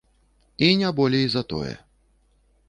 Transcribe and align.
І 0.67 0.69
не 0.79 0.89
болей 1.01 1.27
за 1.35 1.45
тое. 1.53 1.75